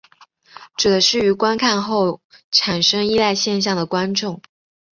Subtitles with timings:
[0.77, 4.41] 指的是于观看过后产生依赖现象的观众。